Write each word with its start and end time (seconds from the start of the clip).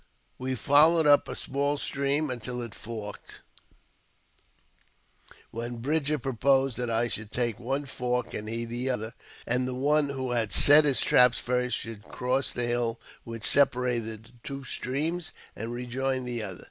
We 0.39 0.55
followed 0.55 1.05
up 1.05 1.27
a 1.27 1.35
small 1.35 1.77
stream 1.77 2.31
until 2.31 2.59
it 2.63 2.73
forked, 2.73 3.41
when 5.51 5.77
Bridger 5.77 6.17
proposed 6.17 6.75
that 6.79 6.89
I 6.89 7.07
should 7.07 7.31
take 7.31 7.59
one 7.59 7.85
fork 7.85 8.33
and 8.33 8.49
he 8.49 8.65
the 8.65 8.89
other, 8.89 9.13
and 9.45 9.67
the 9.67 9.75
one 9.75 10.09
who 10.09 10.31
had 10.31 10.53
set 10.53 10.85
his 10.85 11.01
traps 11.01 11.37
first 11.37 11.77
should 11.77 12.01
cross 12.01 12.51
the 12.51 12.65
hill 12.65 12.99
which 13.25 13.45
separated 13.45 14.23
the 14.23 14.31
two 14.43 14.63
streams 14.63 15.33
and 15.55 15.71
rejoin 15.71 16.25
the 16.25 16.41
other. 16.41 16.59